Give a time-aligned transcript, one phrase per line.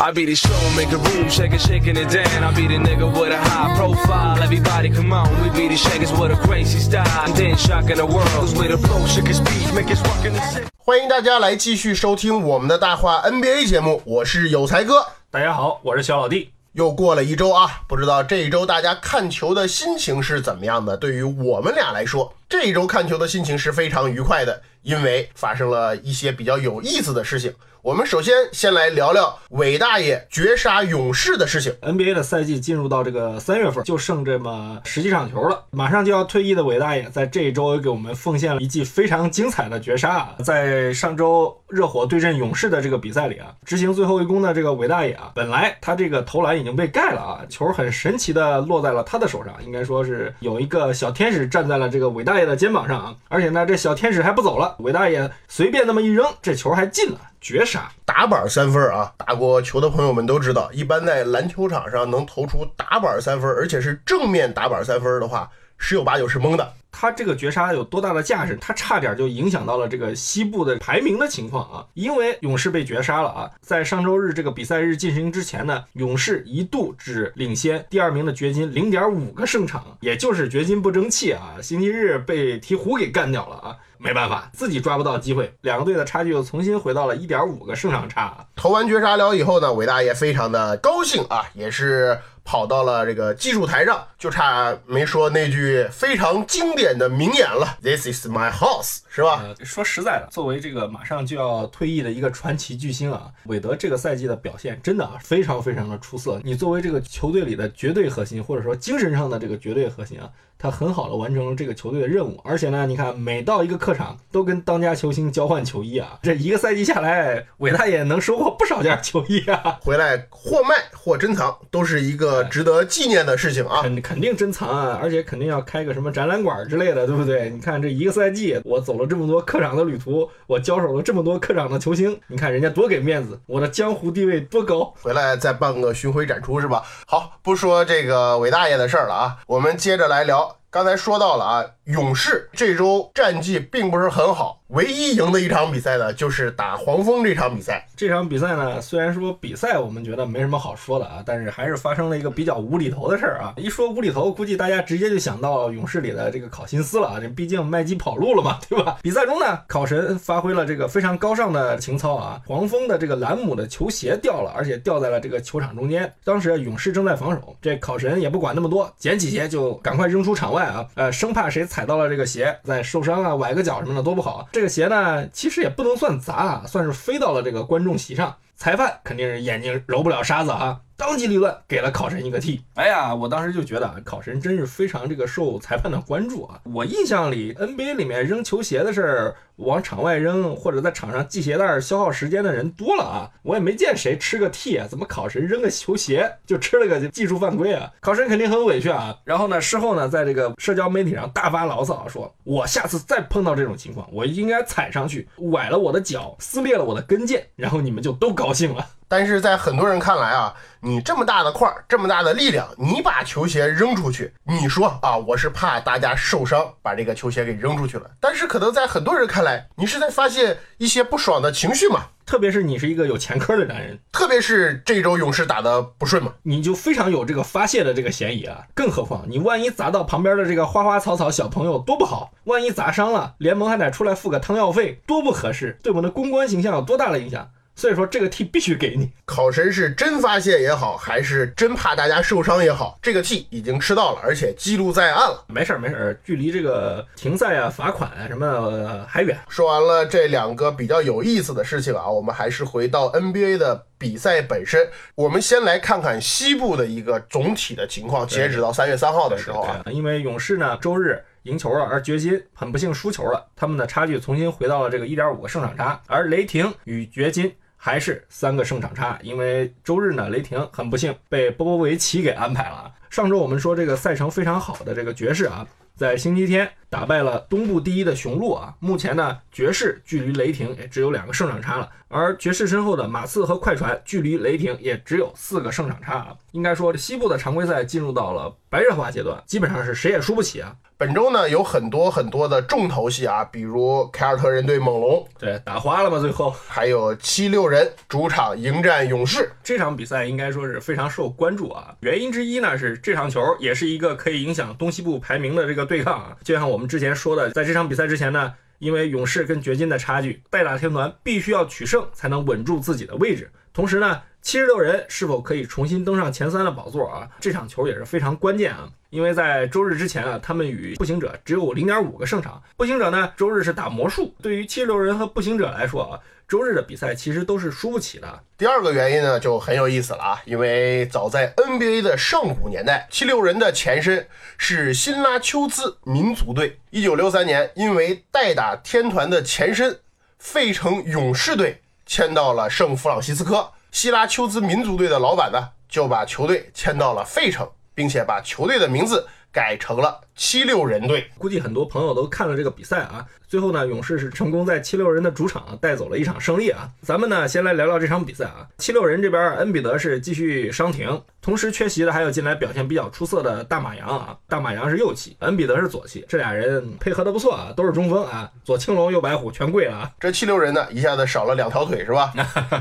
[0.00, 2.42] I be the show, make a room, shake it, shaking it down.
[2.42, 4.42] I be the nigga with a high profile.
[4.42, 7.06] Everybody come on, we be the shakers with a crazy style.
[7.26, 10.24] And then shocking the world, cause we the flow, shake his speed, make us walk
[10.24, 10.66] in the city.
[10.78, 15.04] 欢迎大家来继续收听我们的大话 NBA 节目，我是有才哥。
[15.30, 16.50] 大家好，我是小老弟。
[16.72, 20.96] 又过了一周啊，不知道这一周大家看球的心情是怎么样的？
[20.96, 27.52] 对于我们俩来说，这一周看球的心情是非常愉快的，因为发生了一些比较有意思的事情。
[27.82, 31.72] 我们首先先来聊聊伟大爷绝杀勇士的事情。
[31.82, 40.36] NBA 的赛季进入到这个三月份，就剩这么十几场球了，马上就要退役的伟大爷，在这一周给我们奉献了一记非常精彩的绝杀啊！
[40.44, 57.90] 在上周热火对阵勇士的这个比赛里啊，执行最后一攻的这个伟大爷啊，本来他这个投篮已经被盖了啊，球很神奇的落在了他的手上，应该说是有一个小天使站在了这个伟大爷的肩膀上啊，而且呢，这小天使还不走了，伟大爷随便那么一扔，这球还进了，绝杀！
[58.06, 65.50] 打板三分啊，打过球的朋友们都知道，一般在篮球场上能投出打板三分，而且是正面打板三分的话，
[65.84, 66.74] 十有八九是蒙的。
[66.92, 68.56] 他这个绝杀有多大的价值？
[68.60, 71.84] 他差点就影响到了这个西部的排名的情况啊！
[71.94, 73.50] 因为勇士被绝杀了啊！
[73.60, 81.56] 在上周日这个比赛日进行之前呢，勇士一度只领先第二名的掘金零点五个胜场，也就是掘金不争气啊！
[81.60, 83.76] 星期日被鹈鹕给干掉了啊！
[83.98, 88.44] 没办法，自己抓不到机会，两个队的差距又重新回到了一点五个胜场差啊！
[88.54, 92.18] 投完绝杀了以后呢，伟大爷非常的高兴啊，也是
[92.52, 99.42] 跑到了这个技术台上，就差没说那句非常经典的名言了：“This is my house”，是吧？
[99.64, 106.42] 说实在的，作为这个马上就要退役的一个传奇巨星啊，韦德这个赛季的表现真的啊非常非常的出色。
[106.44, 110.28] 你作为这个球队里的绝对核心，或者说精神上的这个绝对核心啊，
[110.62, 112.40] 他很好的完成了这个球队的任务。
[112.44, 119.78] 而且呢，你看每到一个客场都跟当家球星交换球衣啊，这一个赛季下来，韦大爷能收获不少件球衣啊。
[119.82, 123.82] 回来或卖或珍藏，都是一个值得纪念的事情啊。
[123.82, 127.50] 肯肯定珍藏啊，而且肯定要开个什么展览馆之类的，对不对？
[127.50, 134.94] 你看这一个赛季，我走了这么多客场的旅途，我交手了这么多客场的球星，你看人家多给面子，我的江湖地位多高。
[135.02, 136.82] 回来再办个巡回展出是吧？
[137.06, 140.51] 好，不说这个伟大爷的事儿了啊，我们接着来聊。
[140.72, 147.86] 刚才说到了啊，勇士这周战绩并不是很好，唯一赢的一场比赛呢，就是打黄蜂这场比赛。
[147.94, 153.52] 这场比赛呢，虽然说比赛我们觉得没什么好说的啊，但是还是发生了一个比较无厘头的事儿啊。
[153.58, 158.96] 一说无厘头，估计大家直接就想到勇士里的这个考辛斯了啊，这毕竟麦基跑路了嘛，对吧？
[159.02, 166.10] 比赛中呢，考神发挥了这个非常高尚的情操啊，黄蜂的这个兰姆的球鞋掉了，而且掉在了这个球场中间。
[166.24, 174.48] 当时勇士正在防守，这考神也不管那么多，捡起鞋就赶快扔出场外啊，呃，生怕谁踩到了这个鞋再受伤啊，崴个脚什么的多不好。
[174.50, 178.36] 这这鞋呢，其实也不能算砸啊，算是飞到了这个观众席上。
[178.54, 182.60] 裁判肯定是眼睛揉不了沙子啊，当机立断给了考神一个 T。
[182.74, 186.60] 哎呀，我当时就觉得啊，考神真是非常这个受裁判的关注啊。
[186.62, 197.90] 我印象里 NBA 里面扔球鞋的事儿，往场外扔或者在场上系鞋带消耗时间的人多了啊，我也没见谁吃个 T 啊，怎么考神扔个球鞋就吃了个技术犯规啊？
[197.98, 199.18] 考神肯定很委屈啊。
[199.24, 208.86] 然后呢，事后呢，在这个社交媒体上大发牢骚，说我下次再碰到这种情况，我应该踩上去崴了我的脚，撕裂了我的跟腱，然后你们就都高兴了。
[209.12, 218.10] 但是在很多人看来啊，你这么大的块儿，这么大的力量，你把球鞋扔出去，你说啊，我是怕大家受伤，把这个球鞋给扔出去了。
[218.18, 222.04] 但是可能在很多人看来，你是在发泄一些不爽的情绪嘛。
[222.24, 228.62] 特别是你是一个有前科的男人，特别是这周勇士打的不顺嘛，你就非常有这个发泄的这个嫌疑啊。
[228.72, 232.32] 更何况你万一砸到旁边的这个花花草草小朋友，多不好。
[232.44, 237.50] 万一砸伤了，联盟还得出来付个汤药费，多不合适，对我们的公关形象有多大的影响？
[237.74, 239.10] 所以说这个 T 必须给你。
[239.24, 245.44] 考神是真发泄也好，还是真怕大家受伤也好，这个 T 已经吃到了，而且记录在案了。
[245.48, 249.38] 没事儿没事儿，距离这个停赛啊、罚款啊什么、呃还远。
[249.48, 254.88] 说完了这两个比较有意思的事情啊，我们还是回到 NBA 的比赛本身。
[255.14, 267.52] 我们先来看看西部的一个总体的情况，截止到三月三号的时候啊，对因为勇士呢周日赢球了，而掘金很不幸输球了，他们的差距重新回到了这个一点五个胜场差，而雷霆与掘金。
[267.84, 272.94] 还是三个胜场差，因为周日呢，雷霆很不幸被波波维奇给安排了。
[273.10, 278.74] 上周我们说这个赛程非常好的这个爵士啊，在星期天打败了东部第一的雄鹿啊。
[278.78, 286.36] 目前呢，爵士距离雷霆也只有两个胜场差了，而爵士身后的马刺和快船距离雷霆也只有四个胜场差啊。
[286.50, 290.76] 应该说，西部的常规赛进入到了白热化阶段，基本上是谁也输不起啊。
[290.98, 299.50] 本周呢有很多很多的重头戏啊，比如凯尔特人对猛龙，对，打花了嘛，最后还有七六人主场迎战勇士。
[299.64, 301.96] 这场比赛应该说是非常受关注啊。
[302.02, 306.36] 原因之一呢是这场球也是一个可以影响东西部排名的这个对抗啊。
[306.44, 313.48] 就像我们我们之前说的，在这场比赛之前呢，因为勇士跟掘金的差距，代打天团必须要取胜才能稳住自己的位置。
[313.72, 317.28] 同时呢，七十六人是否可以重新登上前三的宝座啊？
[317.40, 318.90] 这场球也是非常关键啊。
[319.08, 322.60] 因为在周日之前啊，他们与步行者只有零点五个胜场。
[322.76, 324.34] 步行者呢，周日是打魔术。
[324.42, 326.18] 对于七十六人和步行者来说啊，
[326.48, 328.42] 周日的比赛其实都是输不起的。
[328.58, 334.26] 第二个原因呢，就很有意思了啊，因为早在 NBA 的上古年代，七六人的前身
[334.58, 336.80] 是辛拉丘兹民族队。
[336.90, 340.00] 一九六三年，因为代打天团的前身
[340.38, 347.70] 费城勇士队迁到了圣弗朗西斯科，希拉丘兹民族队的老板呢，就把球队迁到了费城。
[347.94, 351.30] 并且把球队的名字改成了七六人队。
[351.38, 353.24] 估计很多朋友都看了这个比赛啊。
[353.48, 356.88] 最后呢，勇士是成功在七六人的主场带走了一场胜利啊。
[357.02, 358.66] 咱们呢，先来聊聊这场比赛啊。
[358.78, 364.34] 七六人这边，恩比德是继续伤停，同时缺席的还有进来表现比较出色的大马洋啊。
[364.48, 370.10] 大马洋是右旗，恩比德是左旗，这俩人配合的不错啊，都是中锋啊，左青龙右白虎全跪了啊。
[370.18, 372.32] 这七六人呢，一下子少了两条腿是吧？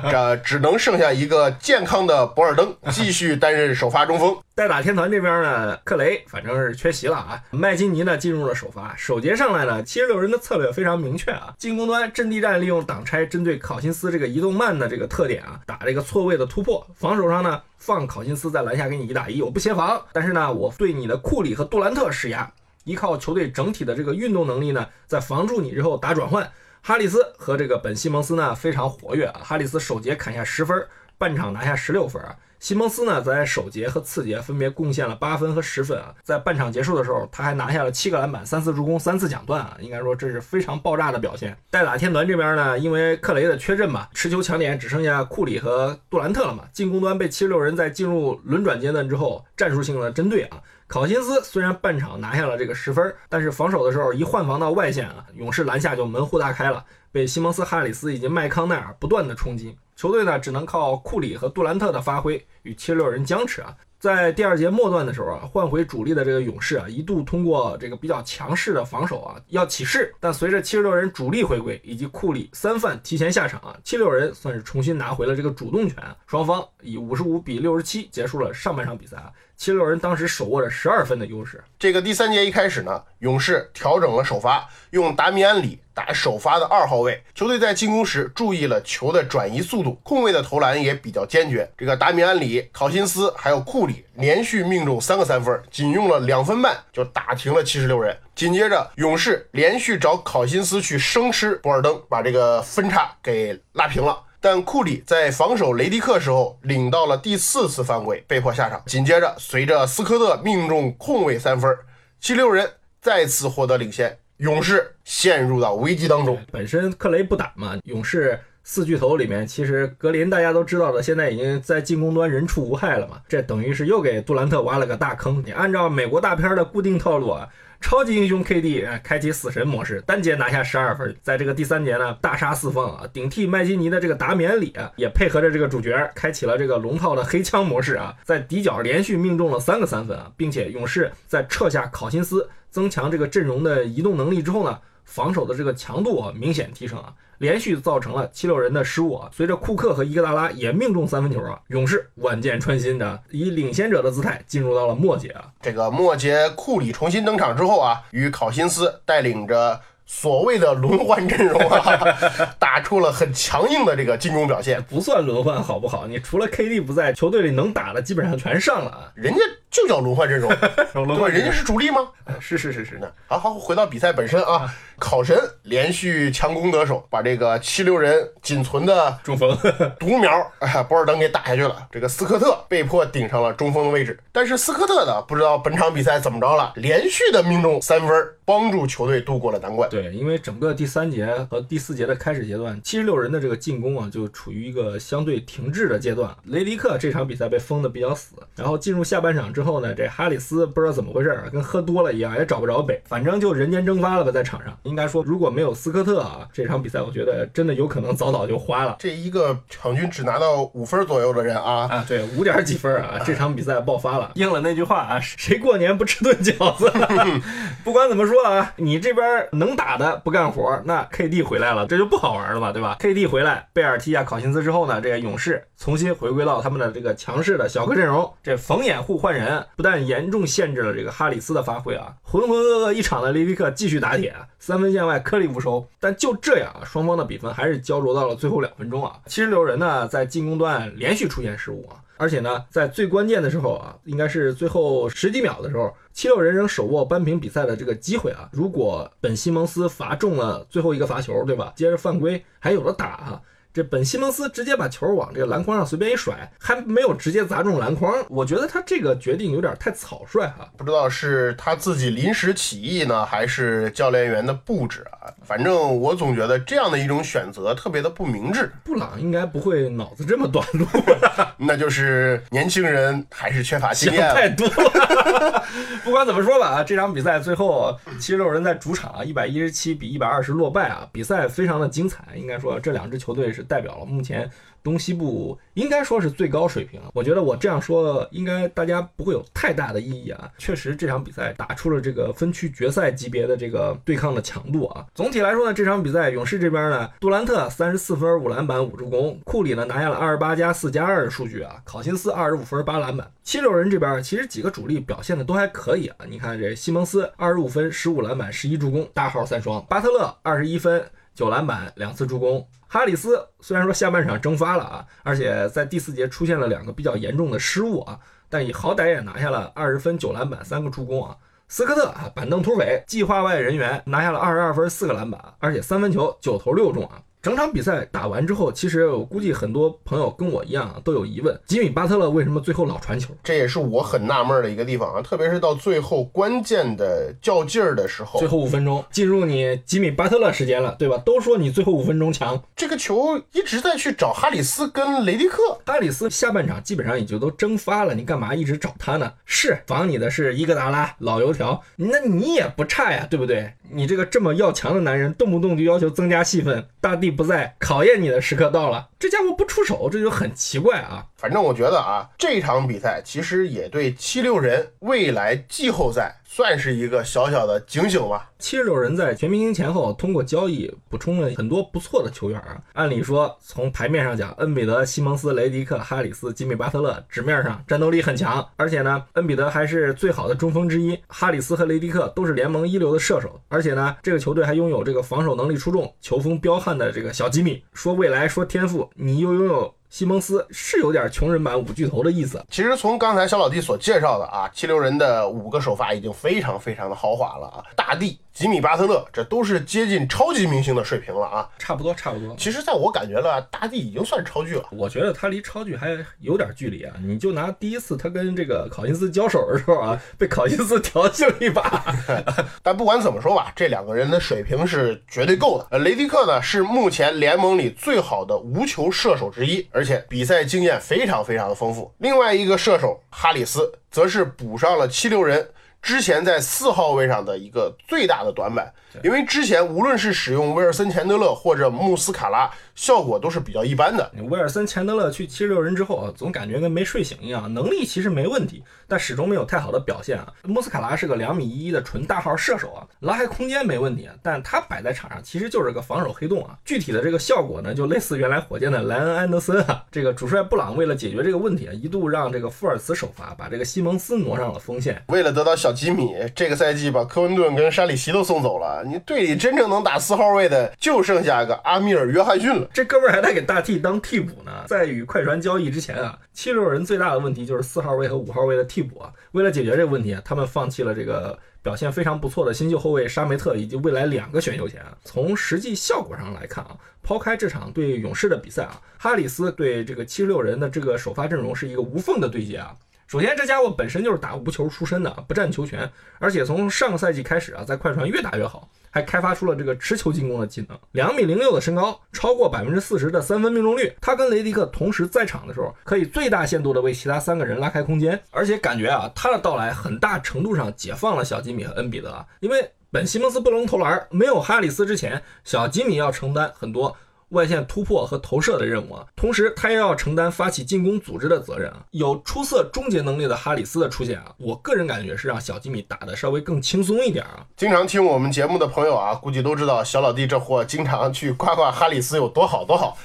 [0.09, 4.37] 这只能剩下一个健康的博尔登继续担任首发中锋。
[4.55, 7.40] 代打天团这边呢，克雷反正是缺席了啊。
[7.49, 16.85] 麦金尼呢进入了首发，首节上来呢，七十六人的策略非常明确啊，进攻端阵地战利用挡拆，针对考辛斯这个移动慢的这个特点啊，打这个错位的突破。
[16.95, 22.51] 防守上呢，放考辛斯在篮下给你一打一，我不协防，但是呢，我对你的库里和杜兰特施压，
[22.83, 26.49] 依靠球队整体的这个运动能力呢，在防住你之后打转换。
[26.83, 30.87] 哈里斯和这个本西蒙斯呢非常活跃啊，哈里斯首节砍下十分，
[31.17, 32.35] 半场拿下十六分啊。
[32.61, 41.57] 西蒙斯呢，在首节和次节分别贡献了八分和十分啊，在半场结束的时候，他还拿下了七个篮板、三次助攻、三次抢断啊，应该说这是非常爆炸的表现。
[41.71, 50.61] 代打天团这边呢，因为克雷的缺阵嘛，持球强点只剩下库里和杜兰特了嘛，进攻端被七十六人在进入轮转阶段之后战术性的针对啊。
[50.85, 59.75] 考辛斯虽然半场拿下了这个十分，但是防守的时候一换防到外线啊，勇士篮下就门户大开了，被西蒙斯、哈里斯以及麦康奈尔不断的冲击。
[60.01, 63.71] 球队呢，只能靠库里和杜兰特的发挥与七十六人僵持啊。
[63.99, 70.11] 在第二节末段的时候啊，换回主力的这个勇士啊，一度通过这个比较强势的防守啊，要起势。
[70.19, 75.97] 但随着七十六人主力回归以及库里三犯提前下场啊，七六人算是重新拿回了这个主动权。
[76.25, 79.31] 双方以五十五比六十七结束了上半场比赛啊。
[79.55, 81.63] 七六人当时手握着十二分的优势。
[81.77, 87.21] 这个第三节一开始呢，勇士调整了首发，用达米安里打首发的二号位。
[87.35, 91.69] 球队在进攻时注意了球的转移速度，控卫的投篮也比较坚决。
[91.77, 98.17] 这个达米安里、考辛斯还有库里连续命中三个三分，仅用了两分半就打停了七十六人。
[98.33, 104.17] 紧接着，勇士连续找考辛斯去生吃博尔登，把这个分差给拉平了。
[104.39, 108.81] 但库里在防守雷迪克时候领到了第四次犯规，被迫下场。
[108.87, 111.77] 紧接着，随着斯科特命中空位三分，
[112.19, 112.67] 七六人
[112.99, 116.35] 再次获得领先，勇士陷入到危机当中。
[116.51, 125.43] 本身克雷不打嘛，勇士四巨头里面，其实格林大家都知道的，现在已经在进攻端人畜无害了嘛，这等于是又给杜兰特挖了个大坑。
[125.45, 127.47] 你按照美国大片的固定套路啊。
[127.81, 133.03] 超级英雄 KD 开启死神模式，单节拿下十二分，在这个第三节呢大杀四方啊！
[133.11, 144.79] 顶替麦基尼的这个达米安里，也配合着这个主角开启了这个龙套的黑枪模式啊，在底角连续命中了三个三分啊，并且勇士在撤下考辛斯，增强这个阵容的移动能力之后呢，
[145.11, 147.13] 防守的这个强度啊明显提升啊。
[147.39, 149.27] 连续造成了七六人的失误啊！
[149.33, 155.51] 随着库克和伊戈达拉也命中三分球啊，勇士万箭穿心的以领先者的姿态进入到了末节啊。
[155.59, 159.81] 这个末节库里重新登场之后啊，与考辛斯带领着
[160.13, 162.17] 所谓的轮换阵容啊，
[162.59, 164.83] 打出了很强硬的这个进攻表现。
[164.83, 166.05] 不算轮换好不好？
[166.05, 169.09] 你除了 KD 不在，球队里能打的基本上全上了啊。
[169.15, 169.39] 人家
[169.71, 170.51] 就叫轮换阵容，
[170.93, 172.09] 对，人家是主力吗？
[172.41, 173.11] 是是是是的。
[173.27, 174.69] 好好回到比赛本身啊。
[174.99, 179.57] 考神连续强攻得手，把这个七六人仅存的中锋
[179.99, 181.87] 独苗哎博尔登给打下去了。
[181.91, 188.09] 这个斯科特被迫顶上了中锋的位置，但是斯科特呢，不知道本场比赛怎么着了，连续的命中三分，
[188.45, 189.89] 帮助球队度过了难关。
[189.89, 196.35] 对，对，因为整个第三节和第四节的开始阶段，七十六人的这个进攻啊，就处于一个相对停滞的阶段。
[196.45, 204.75] 雷迪克这场比赛被封的比较死，然后进入下半场之后呢，这哈里斯不知道怎么回事，跟喝多了一样，也找不着北，反正就人间蒸发了吧，在场上。
[204.83, 208.95] 应该说，如果没有斯科特啊，这场比赛我觉得真的有可能早早就花了。
[208.97, 213.19] 这一个场均只拿到五分左右的人啊，啊，对，五点几分啊！
[213.23, 216.91] 这场比赛爆发了，应了那句话啊，谁过年不吃顿饺子？
[217.83, 235.87] 不管怎么说啊，你这边能打的不干活，那 KD 回来了，这就不好玩了嘛，对吧？KD 回来，贝尔踢下考辛斯之后呢，这个勇士重新回归到他们的这个强势的小个阵容，这逢掩护换人，不但严重限制了这个哈里斯的发挥啊，浑浑噩噩一场的雷迪克继续打铁，三分线外颗粒无收。
[235.99, 241.97] 但就这样啊，双方的比分还是焦灼到了最后两分钟啊，七十六人呢在进攻端连续出现失误啊。
[242.17, 248.49] 而且呢，在最关键的时候啊，应该是最后十几秒的时候，七六人仍手握扳平比赛的这个机会啊。
[248.51, 251.73] 如果本西蒙斯罚中了最后一个罚球，对吧？
[251.75, 253.41] 接着犯规还有的打啊。
[253.73, 258.13] 这本西蒙斯直接把球往这个篮筐上随便一甩，还没有直接砸中篮筐。
[258.29, 260.69] 我觉得他这个决定有点太草率哈。
[260.77, 265.31] 不知道是他自己临时起意呢，还是教练员的布置啊？
[265.43, 268.71] 反正我总觉得这样的一种选择特别的不明智。
[268.83, 270.85] 布朗应该不会脑子这么短路，
[271.57, 275.63] 那就是年轻人还是缺乏经验太多了。
[276.03, 282.21] 不管怎么说吧啊，这场比赛最后七十六人在主场啊一百一十七比一百二十落败啊，比赛非常的精彩。
[282.35, 284.49] 应该说这两支球队是代表了目前
[284.83, 286.99] 东西部应该说是最高水平。
[287.13, 290.49] 我觉得我这样说应该大家不会有太大的异议啊。
[290.57, 295.05] 确实这场比赛打出了这个分区决赛级别的这个对抗的强度啊。
[295.13, 303.31] 总体来说呢，这场比赛勇士这边呢，杜兰特三十四分五篮板五助攻，库里呢拿下了二十八加四加二的数据啊，考辛斯二十五分八篮板。
[303.43, 311.03] 七六人这边其实几个主力表现的都还可以啊，你看这西蒙斯二十五分十五篮板十一助攻，大号三双；巴特勒二十一分
[311.35, 312.65] 九篮板两次助攻。
[312.93, 318.19] 哈里斯虽然说下半场蒸发了啊，而且在第四节出现了两个比较严重的失误啊，
[318.49, 321.37] 但也好歹也拿下了二十分九篮板三个助攻啊。
[321.69, 327.21] 斯科特啊，板凳突匪，计划外人员拿下了二十二分四个篮板，而且三分球九投六中啊。
[327.41, 333.33] 整场比赛打完之后，其实我估计很多朋友跟我一样啊，都有疑问：吉米巴特勒为什么最后老传球？
[333.43, 341.17] 这也是我很纳闷的一个地方啊，特别是到最后关键的较劲儿的时候，最后五分钟进入你吉米巴特勒时间了，对吧？
[341.25, 345.57] 都说你最后五分钟强，这个球一直在去找哈里斯跟雷迪克。
[345.83, 349.33] 哈里斯下半场基本上已经都蒸发了，你干嘛一直找他呢？
[349.45, 353.73] 是防你的是伊戈达拉老油条，那你也不差呀，对不对？
[353.93, 361.25] 你这个这么要强的男人，动不动就要求增加戏份，大不在，考验你的时刻到了，这家伙不出手，这就很奇怪啊。
[361.37, 368.51] 反正我觉得啊，这场比赛其实也对七六人未来季后赛算是一个小小的警醒吧。
[368.59, 372.77] 七十六人在全明星前后通过交易补充了很多不错的球员啊。
[372.91, 387.81] 按理说，从牌面上讲，恩比德、西蒙斯、雷迪克、哈里斯、吉米巴特勒，纸面上战斗力很强，而且呢，恩比德还是最好的中锋之一，哈里斯和雷迪克都是联盟一流的射手，而且呢，这个球队还拥有这个防守能力出众、球风彪悍的这个小吉米。
[387.93, 389.95] 说未来，说天赋，你又拥有。
[390.11, 392.61] 西蒙斯是有点穷人版五巨头的意思。
[392.69, 401.69] 其实从刚才小老弟所介绍的啊，七六人的五个首发已经非常非常的豪华了啊，大帝、吉米巴特勒，这都是接近超级明星的水平了啊。
[401.79, 402.55] 差不多，差不多。
[402.57, 404.83] 其实，在我感觉了，大帝已经算超巨了。
[404.91, 407.15] 我觉得他离超巨还有点距离啊。
[407.23, 412.13] 你就拿第一次他跟这个考辛斯交手的时候啊，被考辛斯调戏了一把。
[412.83, 415.87] 但不管怎么说吧，这两个人的水平是绝对够的。
[415.91, 422.13] 呃，雷迪克呢是目前联盟里最好的无球射手之一，而且比赛经验非常非常的丰富。
[422.17, 425.69] 另外一个射手哈里斯则是补上了七六人
[426.01, 428.91] 之前在四号位上的一个最大的短板，
[429.23, 434.31] 因为之前无论是使用威尔森钱德勒或者穆斯卡拉，效果都是比较一般的。
[434.49, 440.47] 威尔森钱德勒去七十六人之后啊，总感觉跟没睡醒一样，能力其实没问题，但始终没有太好的表现啊。
[440.63, 446.77] 穆斯卡拉是个两米一一的纯大号射手啊，拉开空间没问题，但他摆在场上其实就是个防守黑洞啊。
[446.85, 450.01] 具体的这个效果呢，就类似原来火箭的莱恩安德森啊。
[450.09, 455.21] 这个主帅布朗为了解决这个问题啊，一度让这个富尔茨首发，把这个西蒙斯挪上了锋线。
[455.27, 462.87] 为了得到小吉米，这个赛季把科温顿跟沙里奇都送走了，你队里真正能打四号位的就剩下个阿米尔约翰逊了。
[462.93, 464.71] 这哥们儿还在给大 T 当替补呢。
[464.87, 469.33] 在与快船交易之前啊，七六人最大的问题就是四号位和五号位的替补啊。
[469.51, 475.03] 为了解决这个问题，他们放弃了这个表现非常不错的新秀后卫沙梅特以及未来两个选秀权。
[475.23, 482.95] 从实际效果上来看啊，抛开这场对勇士的比赛啊，哈里斯对这个七十六人的这个首发阵容是一个无缝的对接啊。
[483.27, 488.89] 首先，这家伙本身就是打无球出身的，不占球权，而且从上个赛季开始啊，在快船越打越好。
[489.11, 490.97] 还开发出了这个持球进攻的技能。
[491.11, 498.41] 两米零六的身高，超过百分之四十的三分命中率，他跟雷迪克同时在场的时候，可以最大限度的为其他三个人拉开空间。
[498.49, 507.15] 而且感觉啊，他的到来很大程度上解放了小吉米和恩比德，因为本西蒙斯不能投篮，没有哈里斯之前，小吉米要承担很多。
[507.51, 512.03] 外线突破和投射的任务啊，同时他也要承担发起进攻组织的责任啊。
[512.11, 517.65] 有出色终结能力的哈里斯的出现啊，我个人感觉是让小吉米打得稍微更轻松一点啊。
[517.77, 523.17] 经常听我们节目的朋友啊，估计都知道小老弟这货经常去夸夸哈里斯有多好多好。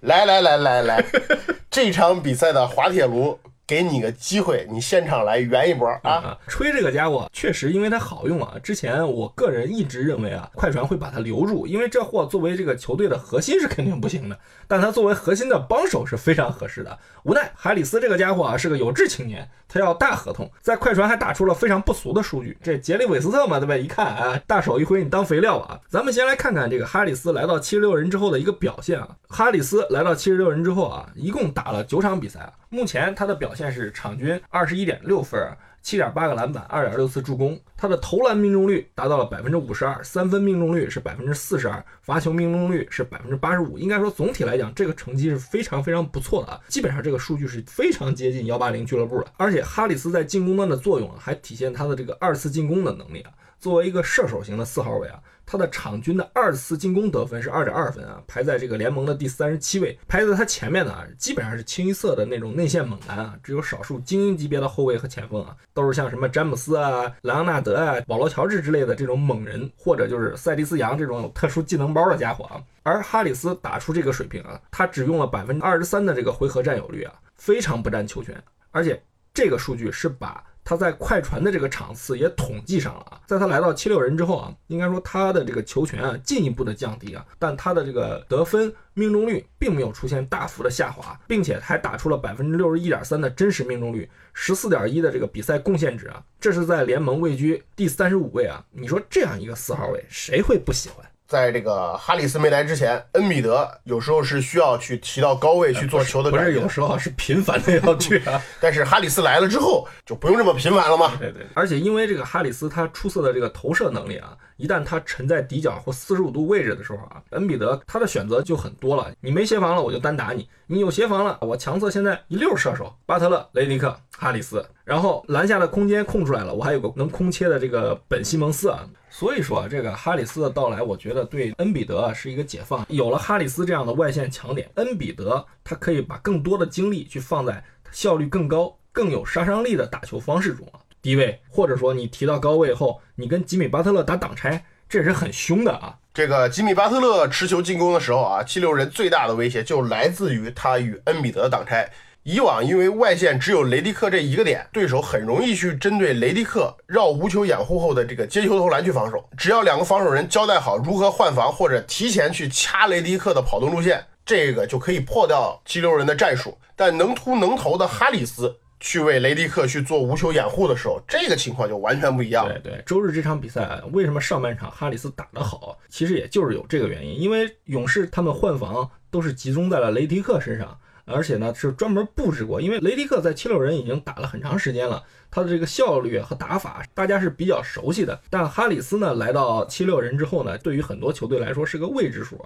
[0.00, 1.04] 来来来来来，
[1.70, 3.38] 这场比赛的滑铁卢。
[3.72, 6.36] 给你个机会，你现场来圆一波啊！
[6.46, 8.52] 吹这个家伙确实因为它好用啊。
[8.62, 14.38] 之前我个人一直认为啊，快船会把它留住，因为这货作为这个球队的核心是肯定不行的，
[14.68, 16.98] 但他作为核心的帮手是非常合适的。
[17.22, 22.58] 无奈海里斯这个家伙啊是个有志青年，他要大合同，在快船还打出了非常不俗的数据。
[22.62, 23.74] 这杰里韦斯特嘛，对吧？
[23.74, 25.80] 一看啊，大手一挥，你当肥料啊！
[25.88, 29.16] 咱们先来看看这个哈里斯来到七十六人之后的一个表现啊。
[29.30, 32.52] 哈里斯来到七十六人之后啊，一共打了九场比赛啊。
[32.72, 35.38] 目前他的表现是场均二十一点六分，
[35.82, 37.60] 七点八个篮板，二点六次助攻。
[37.76, 43.76] 他的投篮命中率达到了百分之五十二，三分命中率是百分之四十二，罚球命中率是百分之八十五。
[43.76, 46.58] 应该说总体来讲，这个成绩是非常非常不错的啊！
[46.66, 49.26] 基本上这个数据是非常接近幺八零俱乐部的。
[49.36, 53.32] 而且哈里斯在进攻端的作用啊，还体现他的这个二次进攻的能力啊。
[53.60, 55.20] 作为一个射手型的四号位啊。
[55.44, 59.98] 他的场均的二次进攻得分是二点二分啊，排在这个联盟的第三十七位。
[60.08, 72.62] 排在他前面的啊，基本上是清一色的那种内线猛男啊，只有少数精英级别的后卫和前锋啊，都是像什么詹姆斯啊、莱昂纳德啊、保罗乔治之类的这种猛人，或者就是塞迪斯杨这种有特殊技能包的家伙啊。
[72.82, 79.02] 而哈里斯打出这个水平啊，他只用了百分之二十三的这个回合占有率啊，非常不占球权，而且
[79.34, 80.42] 这个数据是把。
[80.64, 101.04] 他在快船的这个场次也统计上了啊，在他来到七六人之后啊，应该说他的这个球权啊进一步的降低啊，但他的这个得分命中率并没有出现大幅的下滑，并且还打出了百分之六十一点三的真实命中率，十四点一的这个比赛贡献值啊，这是在联盟位居第三十五位啊，你说这样一个四号位，谁会不喜欢？
[101.32, 108.38] 在这个哈里斯没来之前，恩比德有时候是需要去提到高位去做球的，不是有时候是频繁的要去啊。
[108.60, 111.16] 但是哈里斯来了之后，就不用这么频繁了嘛。
[111.18, 111.46] 对对。
[111.54, 119.10] 而且因为这个哈里斯他出色的这个投射能力啊，一旦他沉在底角或四十五度位置的时候啊，恩比德他的选择就很多了。
[119.22, 128.86] 你没协防了，我就单打你；你有协防了，我强侧现在一溜射手，巴特勒、雷迪克、哈里斯，然后篮下的空间空出来了，我还有个能空切的这个本西蒙斯啊。
[129.14, 132.84] 所以说，这个哈里斯的到来，我觉得对恩比德啊是一个解放。
[132.88, 140.80] 有了哈里斯这样的外线强点，恩比德他可以把更多的精力去放在效率更高、更有杀伤力的打球方式中啊。
[141.02, 145.98] 低位，或者说你提到高位后，你跟吉米巴特勒打挡拆，这也是很凶的啊。
[146.14, 151.90] 这个吉米巴特勒持球进攻的时候啊，七六人最大的威胁就来自于他与恩比德的挡拆。
[152.24, 159.28] 以往因为外线只有雷迪克这一个点，对手很容易去针对雷迪克绕无球掩护后的这个接球投篮去防守。
[159.36, 166.56] 只要两个防守人交代好如何换防，或者提前去掐雷迪克的跑动路线，这个就可以破掉激流人的战术。
[166.76, 172.46] 但能突能投的哈里斯去为雷迪克去做无球掩护的时候，这个情况就完全不一样。
[172.46, 175.76] 对对，周日这场比赛为什么上半场哈里斯打得好？
[175.88, 180.78] 其实也就是有这个原因，因为勇士他们换防都是集中在了雷迪克身上。
[181.04, 188.20] 而且呢，是专门布置过，因为雷迪克在七六人已经打了很长时间了，他的这个效率和打法大家是比较熟悉的。
[188.30, 192.40] 但哈里斯呢，来到七六人之后呢，对于很多球队来说是个未知数。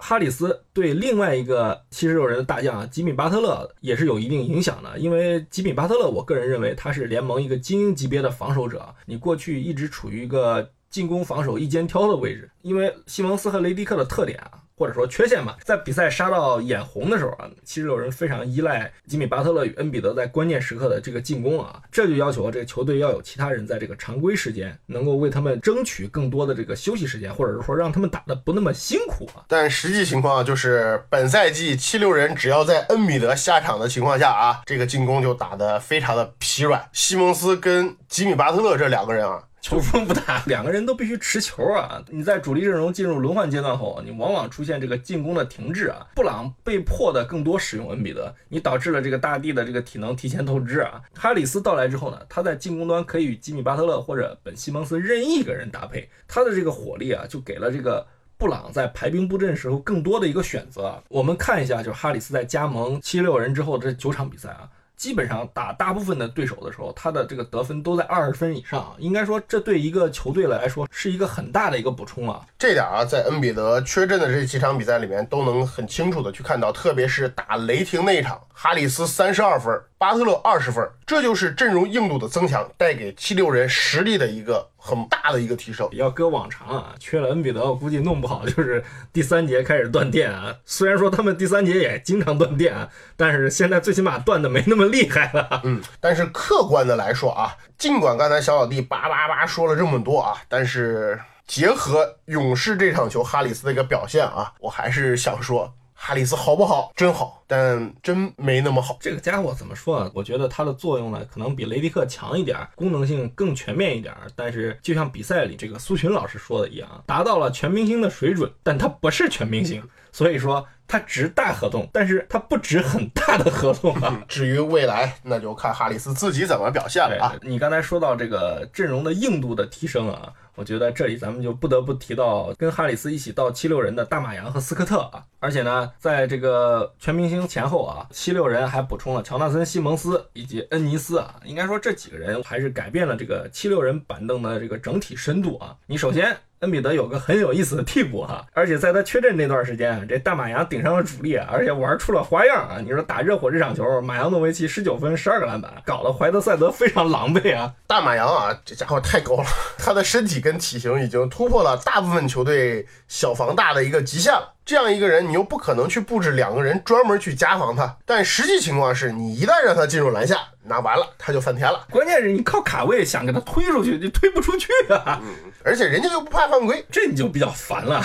[0.00, 8.94] 哈里斯对另外一个七十六人的大将吉米巴特勒也是有一定影响的，因为吉米巴特勒，我个人认为他是联盟一个精英级别的防守者。
[9.06, 14.62] 你过去一直处于一个进攻防守一肩挑的位置，因为西蒙斯和雷迪克的特点啊。
[14.78, 29.42] 或者说缺陷吧，在比赛杀到眼红的时候啊，七十六人非常依赖吉米巴特勒与恩比德在关键时刻的这个进攻啊，这就要求这个球队要有其他人在这个常规时间能够为他们争取更多的这个休息时间，或者是说让他们打的不那么辛苦啊。
[29.48, 36.88] 但实际情况就是，本赛季七六人只要在恩比德下场的情况下啊，这个进攻就打得非常的疲软。
[36.92, 39.42] 西蒙斯跟吉米巴特勒这两个人啊。
[39.70, 42.02] 球风不大，两个人都必须持球啊！
[42.08, 46.06] 你在主力阵容进入轮换阶段后，你往往出现这个进攻的停滞啊。
[46.14, 51.02] 布朗被迫的更多使用恩比德，你导致了这个大帝的这个体能提前透支啊。
[51.14, 58.06] 哈里斯到来之后呢，他在进攻端可以与吉米巴特勒或者本西蒙斯任意一个人搭配，他的这个火力啊，就给了这个
[58.38, 61.02] 布朗在排兵布阵时候更多的一个选择。
[61.08, 64.66] 我们看一下，就是哈里斯在加盟七六人之后这九场比赛啊。
[64.98, 72.44] 基本上打大部分的对手的时候，他的这个得分都在二十分以上，应该说这对一个球队来说是一个很大的一个补充啊。
[72.58, 85.88] 这点啊，在恩比德缺阵的这几场比赛里面都能很清楚的去看到，特别是打雷霆那一场，哈里斯三十二分，巴特勒二十分，这就是阵容硬度的增强带给七六人实力的一个很大的一个提升。
[85.90, 90.54] 要搁往常啊，缺了恩比德，我估计弄不好就是第三节开始断电啊。
[90.64, 95.62] 虽然说他们第三节也经常断电啊，但是现在最起码断的没那么厉害了。
[95.64, 105.74] 嗯，但是客观的来说啊，尽管刚才小老弟叭叭叭说了这么多啊，但是结合勇士这场球哈里斯的一个表现啊，我还是想说。
[106.00, 106.92] 哈里斯好不好？
[106.94, 108.96] 真好，但真没那么好。
[109.00, 110.10] 这个家伙怎么说呢？
[110.14, 114.14] 我觉得他的作用呢，可能比雷迪克强一点，功能性更全面一点。
[114.36, 119.82] 但是就像比赛里这个苏群老师说的一样，达到了全明星的水准，但他不是全明星，
[120.12, 124.20] 所以说他值大合同，但是他不值很大的合同啊。
[124.26, 127.36] 至于未来，那就看哈里斯自己怎么表现了啊。
[127.42, 130.32] 你刚才说到这个阵容的硬度的提升啊。
[130.54, 145.76] 我觉得这里咱们就不得不提到跟哈里斯一起到七六人的大马扬和斯科特啊，而且呢，在这个全明星前后啊，七六人还补充了乔纳森·西蒙斯以及恩尼斯啊，应该说这几个人还是改变了这个七六人板凳的这个整体深度啊。
[145.86, 146.36] 你首先。
[146.60, 152.78] 恩比德有个很有意思的替补哈，而且在他缺阵那段时间，这大马洋顶上了主力，而且玩出了花样啊！
[152.82, 157.72] 你说打热火这场球，马扬诺维奇十九分十二个篮板，搞得怀德塞德非常狼狈啊！
[157.86, 159.44] 大马洋啊，这家伙太高了，
[159.78, 164.54] 他的身体跟体型已经突破了大部分球队小防大的一个极限了。
[164.64, 170.36] 这样一个人，你又不可能去布置两个人专门去加防他，但实际情况是你一旦让他进入篮下，
[170.68, 171.86] 那完了他就翻天了。
[171.90, 175.20] 关键是你靠卡位想给他推出去，就推不出去啊！
[175.64, 178.04] 而且人家又不怕犯规，这你就比较烦了。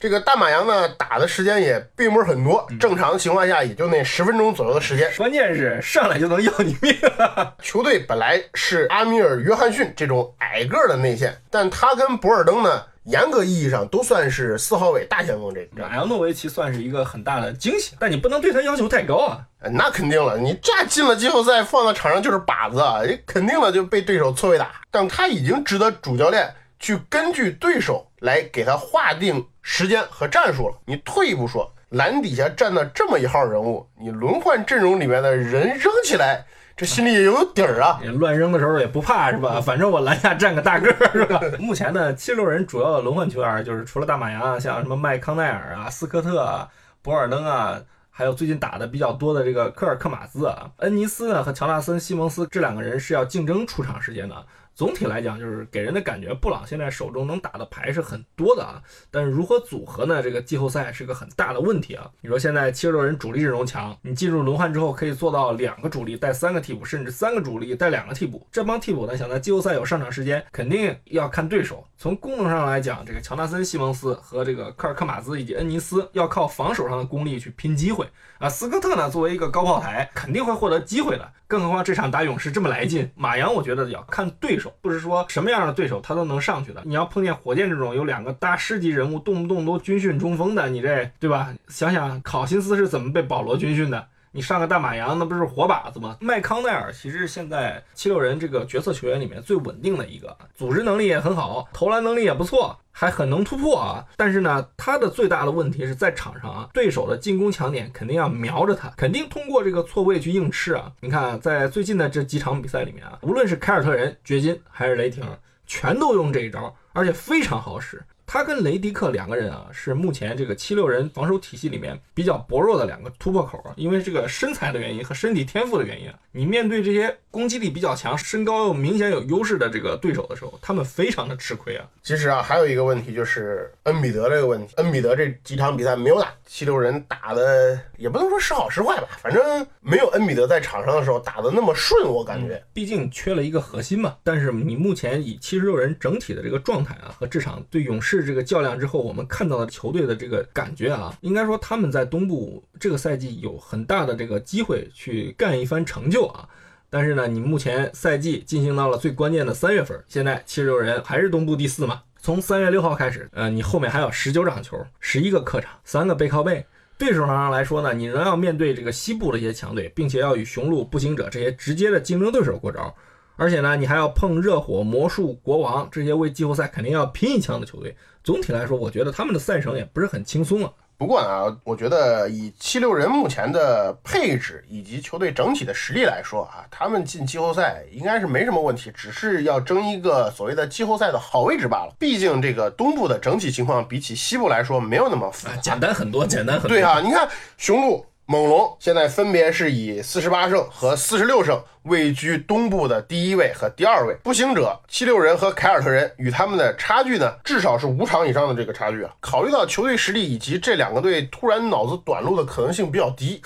[0.00, 5.10] 这个大马洋呢，打的时间也并不是很多，正常情况下也就那十分钟左右的时间。
[5.16, 6.94] 关键是上来就能要你命。
[7.62, 12.82] 球队本来是阿米尔·约翰逊这种矮个的内线，但他跟博尔登呢？
[13.04, 19.40] 严格意义上都算是四号位大前锋，这马扬诺维奇算是一个很大的惊喜，但你不能对他要求太高啊。
[19.72, 24.80] 那肯定了，你这进了季后赛放到场上就是靶子，你肯定了就被对手错位打。
[24.90, 30.76] 但他已经值得主教练去根据对手来给他划定时间和战术了。
[30.86, 36.44] 你退一步说，篮底下站的这么一号人物，你轮换阵容里面的人扔起来。
[36.84, 39.60] 心里也有底儿啊， 乱扔的时候也不怕是吧？
[39.60, 41.40] 反正我篮下站个大个儿是吧？
[41.58, 46.68] 目前呢，七六人主要的轮换球员就是除了大马洋，像什么麦康奈尔啊、斯科特啊、
[47.02, 54.34] 博尔登啊，还有最近打的比较多的这个科尔克马兹啊、恩尼斯呢和乔纳森·西蒙斯这两个人是要竞争出场时间的。
[54.74, 60.22] 总体来讲，就是给人的感觉，布朗现在手中能打的牌是很多的啊，但是如何组合呢？
[60.22, 62.10] 这个季后赛是个很大的问题啊。
[62.20, 68.46] 你说现在七十六人主力阵容强，你进入轮换之后可以做到两个主力带三个替补，甚至三个主力带两个替补。
[68.50, 71.86] 这帮替补呢，想在季后赛有上场时间，肯定要看对手。
[71.98, 78.08] 从功能上来讲，这个乔纳森·西蒙斯和这个科尔克马兹以及恩尼斯要靠防守上的功力去拼机会
[78.38, 78.48] 啊。
[78.48, 81.32] 斯科特呢，作为一个高炮台，肯定会获得机会的。
[81.52, 86.80] 更何况这场打勇士这么来劲， 马洋我觉得要看对手，不是说什么样的对手他都能上去的。
[86.86, 91.52] 你要碰见火箭这种有两个大师级人物，动不动都军训中锋的，你这对吧？
[91.68, 94.06] 想想考辛斯是怎么被保罗军训的。
[94.34, 96.16] 你上个大马洋，那不是活靶子吗？
[96.18, 104.02] 麦康奈尔其实是现在七六人这个角色球员里面最稳定的一个，组织能力也很好，投篮能力也不错，还很能突破啊。
[104.16, 110.90] 但是呢，他的最大的问题是在场上啊，对手的进攻强点肯定要瞄着他，肯定通过这个错位去硬吃啊。
[111.00, 115.22] 你看，在最近的这几场比赛里面啊，无论是凯尔特人、掘金还是雷霆，
[115.66, 118.02] 全都用这一招，而且非常好使。
[118.32, 123.74] 他跟雷迪克两个人啊，是目前这个七六人防守体系里面比较薄弱的两个突破口啊。
[123.76, 131.84] 因为这个身材的原因和身体天赋的原因啊，你面对这些攻击力比较强、身高又明显有优势的这个对手的时候，他们非常的吃亏啊。
[132.02, 134.72] 其实啊，还有一个问题就是恩比德这个问题。
[134.78, 142.64] 恩比德这几场比赛没有打，七六人打的也不能说时好时坏吧，反正没有恩比德在场上的时候打的那么顺，我感觉。
[142.72, 144.16] 毕竟缺了一个核心嘛。
[144.24, 148.21] 但是你目前以七十六人整体的这个状态啊，和这场对勇士。
[148.24, 156.48] 这个较量之后，我们看到的球队的这个感觉啊，应该说他们在东部这个赛季有很大的这个机会去干一番成就啊。
[156.90, 162.02] 但是呢，你目前赛季进行到了最关键的三月份，现在七十六人还是东部第四嘛？
[162.20, 166.66] 从三月六号开始，呃，你后面还有十九场球，十一个客场，三个背靠背，
[166.98, 172.94] 对手上来说呢，你仍要面对这个西部的一些强队，并且要与雄鹿、步行者这些直接的竞争对手过招。
[173.36, 177.96] 而且呢，你还要碰热火、魔术、国王这些为季后赛肯定要拼一枪的球队。
[178.22, 180.70] 总体来说，我觉得他们的赛程也不是很轻松啊。
[180.96, 191.92] 不过呢，我觉得以七六人目前的配置以及球队整体的实力来说啊，他们进季后赛应该是没什么问题，只是要争一个所谓的季后赛的好位置罢了。
[191.98, 195.56] 毕竟这个东部的整体情况比起西部来说没有那么复杂。
[195.56, 196.68] 简单很多，简单很多。
[196.68, 198.06] 对啊，你看雄鹿。
[198.24, 204.14] 猛龙现在分别是以四十八胜和四十六胜位居东部的第一位和第二位。
[204.22, 209.12] 步行者、七六人和凯尔特人与他们的差距呢，至少是五场以上的这个差距啊。
[209.20, 213.42] 考虑到球队实力以及这两个队突然脑子短路的可能性比较低，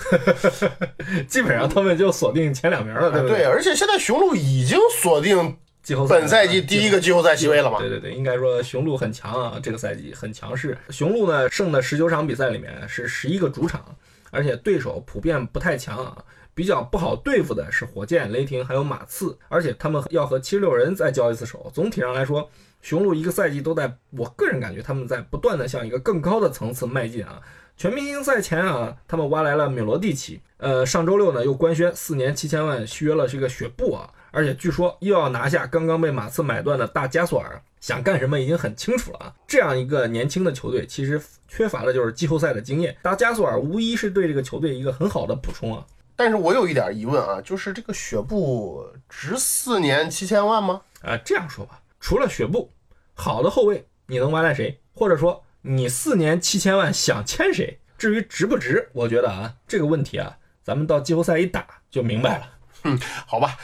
[1.27, 3.43] 基本上他们就锁定前两名了，对不对？
[3.45, 7.79] 而且现在雄鹿已经锁定季后赛本赛季第一个季后赛席位了嘛？
[7.79, 10.77] 对对对，应该说雄鹿很强啊，这个赛季很强势。
[10.91, 13.83] 雄鹿呢剩的十九场比赛里面是十一个主场。
[14.31, 21.71] 而且对手普遍不太强啊，比较不好对付的是火箭、雷霆还有马刺，而且他们要和七十六人再交一次手。
[21.73, 22.49] 总体上来说，
[22.81, 27.41] 雄鹿一个赛季都在我个人感觉他们在不断的向一个更高的层次迈进啊。
[27.75, 37.61] 全明星赛前啊，他们挖来了米罗蒂奇，呃，上周六呢又官宣四年七千万续约了这个雪布啊，而且据说又要拿下刚刚被马刺买断的大加索尔。
[37.79, 39.33] 想干什么已经很清楚了啊！
[39.47, 42.97] 这样一个年轻的球队，其实缺乏的就是季后赛的经验。
[43.03, 45.85] 大加索尔无疑是对这个球队一个很好的补充啊。
[46.15, 50.81] 但是我有一点疑问啊，就是这个雪布值四年七千万吗？
[51.03, 52.73] 啊，这样说吧，除了雪布，
[53.13, 54.81] 好的后卫你能挖来谁？
[54.93, 57.79] 或者说你四年七千万想签谁？
[57.95, 62.49] 至于值不值，我觉得啊，这个问题啊，咱们到季后赛一打就明白了。
[62.83, 63.55] 嗯，好吧。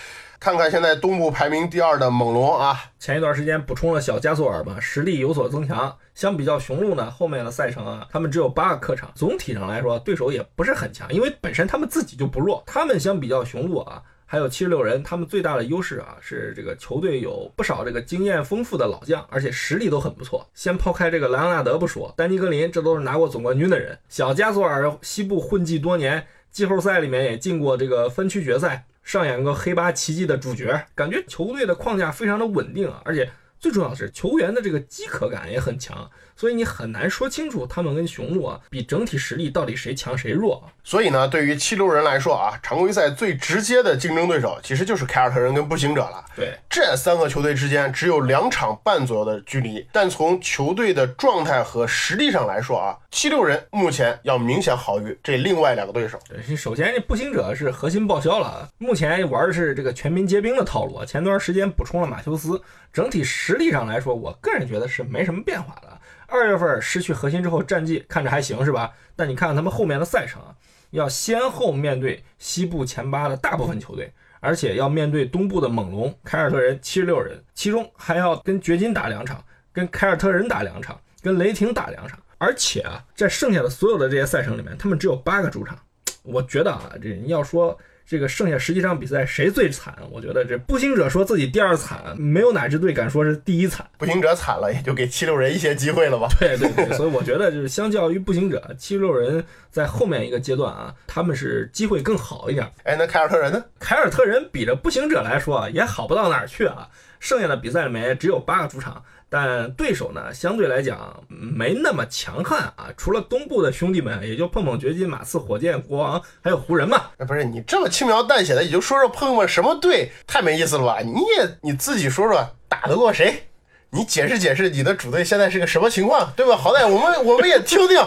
[0.43, 5.97] 看看现在东部排名第二的猛龙啊，前一段时间补充了小加索尔吧，实力有所增强。
[6.13, 12.61] 相比较雄鹿呢，后面的赛程啊，他们只有八个客场，总体上来说对手也不是很强，因为本身他们自己就不弱。
[12.65, 20.45] 他们相比较雄鹿啊，还有七十六人，他们最大的优势啊是这个球队有不少这个经验丰富的老将，而且实力都很不错。
[20.53, 23.97] 先抛开这个莱昂纳德不说，丹尼格林这都是拿过总冠军的人。
[24.09, 28.83] 小加索尔西部混迹多年，季后赛里面也进过这个分区决赛。
[29.03, 33.29] 上演个黑八奇迹的主角，感觉球队的框架非常的稳定啊，而且
[33.63, 36.11] 最重要的是球员的这个饥渴感也很强。
[36.35, 40.67] 所以你很难说清楚他们跟雄鹿啊比整体实力到底谁强谁弱。
[40.83, 46.25] 所以呢，对于七六人来说啊，常规赛最直接的竞争对手其实就是凯尔特人跟步行者了。
[46.35, 56.19] 对，这三个球队之间只有两场半左右的距离，但从球队的状态和实力上来说啊，七六人目前要明显好于这另外两个对手。
[56.27, 61.05] 对，首先这步行者是核心报销了，目前玩的是这个全民皆兵的套路。
[61.05, 62.59] 前段时间补充了马修斯，
[62.91, 65.99] 整体实实力上来说，我个人觉得是没什么变化的。
[66.25, 68.91] 二月份失去核心之后，战绩看着还行是吧？
[69.15, 70.55] 但你看看他们后面的赛程啊，
[70.89, 82.19] 要先后面对西部前八的大部分球队，而且要面对东部的猛龙、凯尔特人、七十六人，其中还要跟掘金打两场，跟凯尔特人打两场，跟雷霆打两场。
[82.39, 85.77] 而且啊，在剩下的所有的这些赛程里面，他们只有八个主场。
[86.23, 87.79] 我觉得啊，这你要说。
[88.05, 89.95] 这个剩下十几场比赛谁最惨？
[90.11, 93.85] 我觉得这步行者说自己第二惨，没有哪支队敢说是第一惨。
[93.97, 96.27] 步行者惨了，也就给七六人一些机会了吧？
[96.39, 102.69] 对对对，所以我觉得就是相较于步行者，七六人在后面一个阶段啊，他们是机会更好一点。
[102.83, 103.63] 哎，那凯尔特人呢？
[103.79, 106.89] 凯尔特人比着步行者来说啊，也好不到哪儿去啊。
[107.19, 109.01] 剩下的比赛里面只有八个主场。
[109.35, 112.93] 但对手呢，相对来讲没那么强悍啊。
[112.95, 117.05] 除了东部的兄弟们，也就碰碰掘金、马刺、火箭、国王，还有湖人嘛。
[117.17, 120.99] 哎，不是你这么轻描淡写的，也就说说碰碰什么队，太没意思了吧？
[120.99, 123.47] 你也你自己说说打得过谁？
[123.93, 126.57] 你解释解释你的主队现在是个什么情况，对吧？
[126.57, 127.97] 好歹我们我们也听听。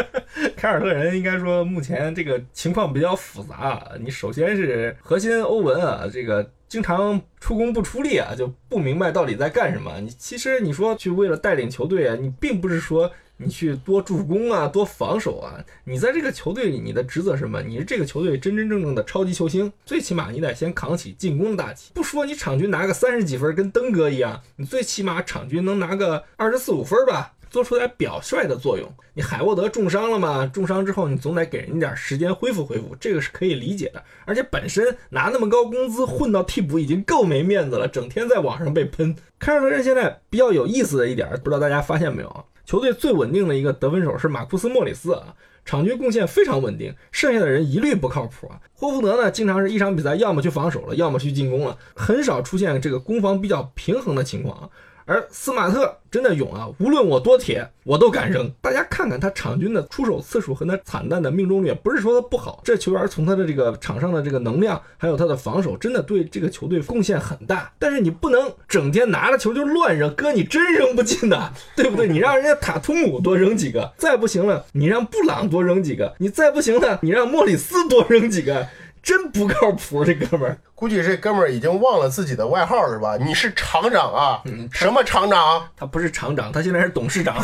[0.56, 3.82] 凯尔特人应该说目前这个情况比较复杂。
[4.00, 6.50] 你首先是核心欧文啊，这个。
[6.70, 9.92] 经常出工不出力啊，就不明白到底在干什么。
[10.00, 13.10] 你其实你说去为了带领球队啊，你并不是说
[13.42, 15.58] 你去多助攻啊、多防守啊。
[15.84, 17.62] 你在这个球队里，你的职责是什么？
[17.62, 21.92] 你是这个球队真真正正的超级球星，最起码你得先扛起进攻的大旗。
[21.94, 27.32] 不说你场均拿个三十几分，跟登哥一样，你最起码场均能拿个二十四五分吧。
[27.50, 28.88] 做出点表率的作用。
[29.12, 30.48] 你海沃德重伤了吗？
[30.54, 34.00] 重伤之后，你总得给人点时间恢复恢复，这个是可以理解的。
[34.24, 39.16] 而且本身拿那么高工资混到替补已经够没面子了，整天在网上被喷。
[39.40, 42.44] 凯尔特人现在比较有意思的一点，不知道大家发现没有啊？
[42.70, 48.60] 球队最稳定的一个得分手是马库斯·莫里斯啊，场均贡献非常稳定，剩下的人一律不靠谱啊。
[48.74, 54.70] 霍福德呢，经常是一场比赛要么去防守了，要么去进攻了，很少出现这个攻防比较平衡的情况啊。
[55.10, 58.48] 而斯马特真的勇啊，无论我多铁，我都敢扔。
[58.60, 67.72] 大家看看他场均的出手次数和他惨淡的命中率，不是说他不好，这球员从他的这个场上的这个能量，还有他的防守，真的对这个球队贡献很大。
[67.76, 72.06] 但是你不能整天拿着球就乱扔，哥你真扔不进的，对不对？
[72.06, 78.64] 你让人家塔图姆多扔几个，再不行了，你让布朗多扔几个，你再不行了，你让莫里斯多扔几个。
[79.02, 80.58] 真不靠谱，这哥们儿。
[80.74, 83.16] 估计这哥们儿已经忘了自己的外号了，是吧？
[83.18, 84.42] 你是厂长啊？
[84.72, 85.68] 什么厂长？
[85.76, 87.36] 他不是厂长，他现在是董事长。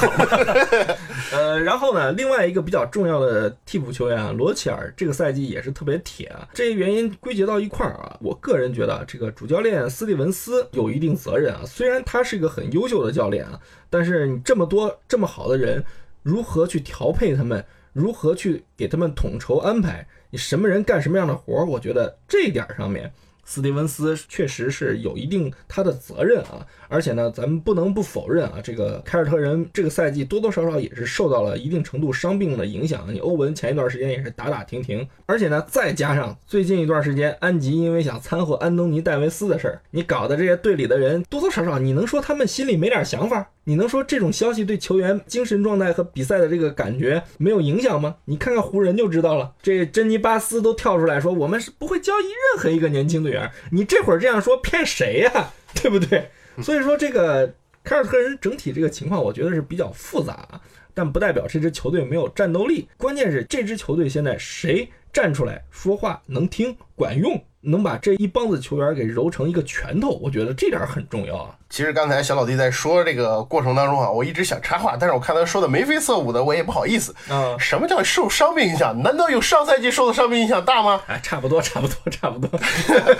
[1.32, 6.48] 呃，然后呢，另外一个比较重要的替补球员啊，罗切尔这个赛季也是特别铁啊。
[6.54, 11.60] 这些原因归结到一块儿啊，我个人觉得这个主教练斯蒂文斯有一定责任啊。
[11.66, 15.84] 虽然他是一个很优秀的教练啊，但是你这么多这么好的人，
[16.22, 17.62] 如何去调配他们？
[17.96, 20.06] 如何去给他们统筹安排？
[20.28, 21.64] 你什么人干什么样的活儿？
[21.64, 23.10] 我觉得这一点上面。
[23.48, 33.06] 斯蒂文斯确实是有一定他的责任啊，而且呢，咱们不能不否认啊，这个凯尔特人这个赛季多多少少也是受到了一定程度伤病的影响。
[33.08, 43.52] 你欧文前一段时间也是打打停停，而且呢，再加上最近一段时间安吉因为想掺和安东尼戴维斯的事儿，你搞的这些队里的人多多少少，你能说他们心里没点想法？
[43.68, 48.14] 你能说这种消息对球员精神状态和比赛的这个感觉没有影响吗？
[48.26, 53.50] 你看看湖人就知道了，这珍妮巴斯都跳出来说，我们是不会交易任何一个年轻队员。
[53.72, 55.50] 你这会儿这样说骗谁呀？
[55.74, 56.30] 对不对？
[56.62, 57.52] 所以说这个
[57.82, 60.48] 凯尔特人整体这个情况，我觉得是比较复杂，
[60.94, 62.88] 但不代表这支球队没有战斗力。
[62.96, 67.42] 关键是这支球队现在谁站出来说话能听管用？
[67.68, 71.50] 能把这一帮子球员给揉成一个拳头，我觉得这点很重要啊。
[71.68, 77.12] 其实刚才小老弟在说这个过程当中啊，我一直想插话，但是我看他说的眉飞色舞的，我也不好意思。
[77.28, 78.96] 嗯，什么叫受伤病影响？
[79.02, 81.02] 难道有上赛季受的伤病影响大吗？
[81.08, 82.48] 哎，差不多，差不多，差不多。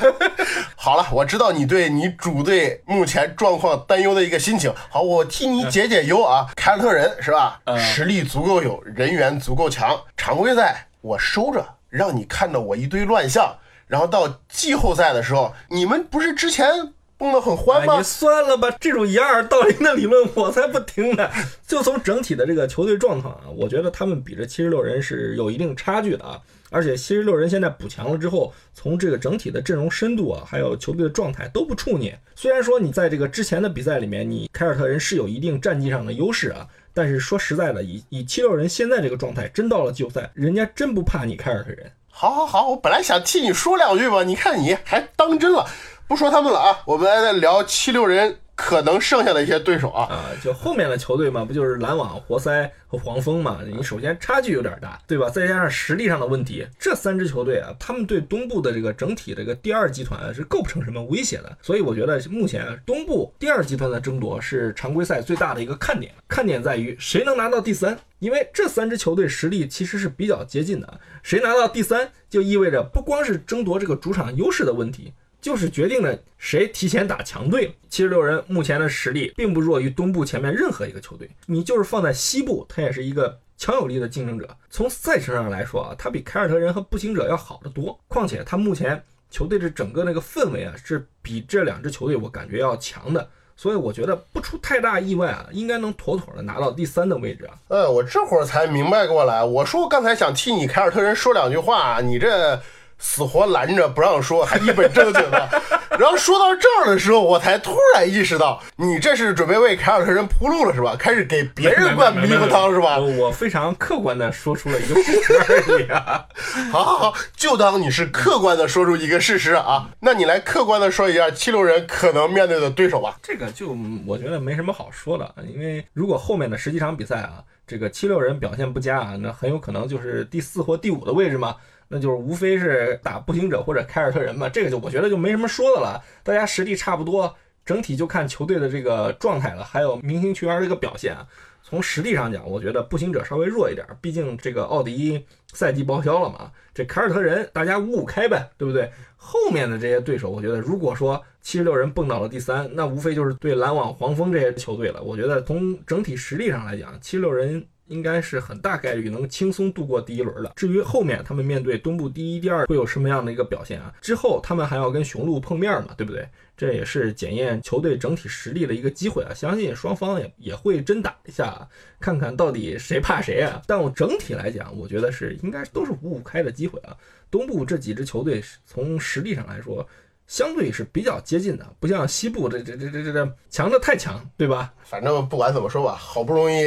[0.77, 4.73] 好了，我知道你对你主队目前状况担忧的一个心情。
[4.89, 6.47] 好，我替你解解忧啊。
[6.55, 7.61] 凯尔特人是吧？
[7.77, 13.53] 实力足够有，人员足够强，常规赛我收着，让你看到我一堆乱象。
[13.87, 18.03] 然后到季后赛的时候，你们不是之前蹦得很欢吗？
[18.03, 21.31] 算了吧，这种掩耳盗铃的理论我才不听呢。
[21.67, 26.41] 就从整体的这个球队状况啊，我觉得他们比这七十六人是有一定差距的啊。
[26.69, 32.13] 而且七十六人现在补强了之后，从这个整体的阵容深度啊，还有球队的状态都不怵你。
[32.35, 41.91] 虽然说你在这个之前的比赛里面，你凯尔特人是有一定战绩上的优势啊，但是说实在的，以以七六人现在这个状态，真到了季后赛，人家真不怕你凯尔特人。
[42.19, 45.67] 好，好，好，我本来想替你说两句吧，你看你还当真了，
[46.09, 48.41] 不说他们了啊，我们来聊七六人。
[48.57, 53.61] 可能剩下的一些对手啊，啊，就后面的球队嘛，不就是篮网、活塞和黄蜂嘛？
[53.67, 55.29] 你首先差距有点大，对吧？
[55.29, 61.59] 再加上实力上的问题，这三支球队啊，他们对东部的这个整体这个第二集团是构不成什么威胁的。
[61.61, 75.13] 所以我觉得目前东部第二集团的争夺是常规赛最大的一个看点，看点在于谁能拿到第三，因为这三支球队实力其实是比较接近的，谁拿到第三就意味着不光是争夺这个主场优势的问题。
[75.47, 77.73] 就是决定了谁提前打强队。
[77.89, 81.31] 七十六人目前的实力并不弱于东部前面任何一个球队。
[81.47, 84.49] 你就是放在西部，他也是一个强有力的竞争者。
[84.71, 87.97] 从赛程上来说啊，他比凯尔特人和步行者要好得多。
[88.09, 93.31] 况且他目前球队的整个那个氛围啊，是比这两支球队我感觉要强的。
[93.55, 97.55] 所以我觉得不出太大意外啊，应该能妥妥的拿到第三的位置啊。
[97.69, 99.45] 呃，我这会儿才明白过来。
[99.45, 102.61] 我说刚才想替你凯尔特人说两句话，你这。
[102.99, 105.63] 死活拦着不让说，还一本正经的。
[105.99, 110.95] 然后说到这儿的时候，我才突然意识到，你这是准备为凯尔特人铺路了是吧？
[110.99, 112.99] 开始给别人灌迷糊汤是吧？
[112.99, 116.27] 我非常客观的说出了一个事实而已啊。
[116.71, 119.89] 好好好，就当你是客观的说出一个事实啊。
[120.01, 123.17] 那你来客观的说一下七六人可能面对的对手吧。
[123.23, 131.57] 这个就我觉得没什么好说的，因为如果后面的十几场比赛啊，这个七六人表现不佳啊，那很有可能就是第四或第五的位置嘛。
[131.89, 141.27] 那就是无非是打步行者或者凯尔特人嘛，这个就我觉得就没什么说的了，大家实力差不多，整体就看球队的这个状态了，还有明星球员这个表现啊。
[141.63, 146.53] 从实力上讲，我觉得步行者稍微弱一点，毕竟这个奥迪赛季报销了嘛。
[146.73, 148.89] 这凯尔特人大家五五开呗，对不对？
[149.17, 155.03] 后面的这些对手，我觉得如果说七十六人蹦到了第三，那无非就是对篮网、黄蜂这些球队了。
[155.03, 157.67] 我觉得从整体实力上来讲，七十六人。
[157.89, 160.53] 应该是很大概率能轻松度过第一轮的。
[160.57, 163.95] 至于后面他们面对东部第一、第二会有什么样的一个表现啊？
[164.01, 166.29] 之后他们还要跟雄鹿碰面嘛，对不对？
[166.57, 169.35] 这也是检验球队整体实力的一个机会啊！
[169.35, 171.69] 相信双方也也会真打一下，
[172.01, 173.61] 看看到底谁怕谁啊！
[173.67, 176.97] 但我整体来讲，我觉得是应该都是五五开的机会啊。
[177.31, 179.87] 东部这几支球队从实力上来说。
[180.27, 184.75] 相对是比较接近的，不像西部这这这这这这强的太强，对吧？
[184.83, 186.65] 反正不管怎么说吧，好不容易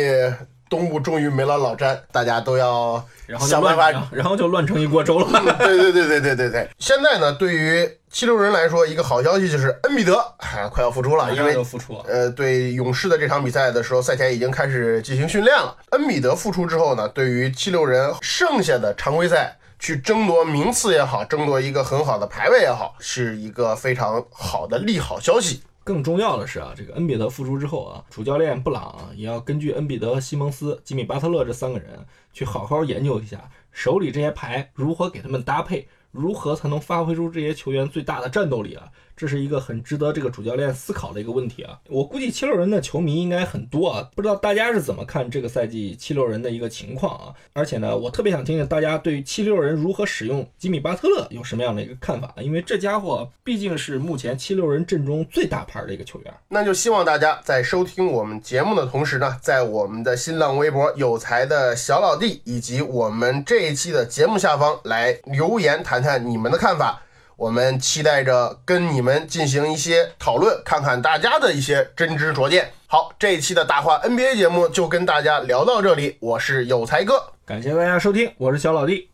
[0.70, 3.04] 东部终于没了老詹，大家都要
[3.40, 5.28] 想办法，然后就乱成一锅粥了。
[5.58, 6.70] 对对对对对对对。
[6.78, 15.76] 现在呢，对于七六人来说，一个好消息就是恩比德啊快要复出了，因为就复出了，呃，对勇士的这场比赛的时候，赛前已经开始进行训练了。
[15.92, 25.64] 恩比德复出之后呢，对于七六人剩下的常规赛去争夺名次也好，争夺一个很好的排位也好，是一个非常好的利好消息。
[25.90, 38.88] 更重要的是啊，这个恩比德复出之后啊，主教练布朗也要根据恩比德、西蒙斯、吉米巴特勒这三个人去好好研究一下手里这些牌如何给他们搭配，如何才能发挥出这些球员最大的战斗力啊。
[39.20, 41.78] 这是一个很值得这个主教练思考的一个问题啊！
[41.90, 47.34] 我估计七六人的球迷应该很多啊，不知道大家是怎么看这个赛季七六人的一个情况啊？
[47.52, 56.34] 而且呢，我特别想听听大家对于七六人如何使用吉米巴特勒有什么样的一个看法，因为这家伙毕竟是目前七六人阵中最大牌的一个球员。
[56.48, 67.04] 那就希望大家在收听我们节目的同时呢，在我们的新浪微博“有才的小老弟”以及我们这一期的节目下方来留言谈谈你们的看法。
[67.40, 72.70] 我们期待着跟你们进行一些讨论，看看大家的一些真知灼见。
[72.86, 79.08] 好，这一期的大话 NBA 节目就跟大家聊到这里，我是有才哥，感谢大家收听，我是小老弟。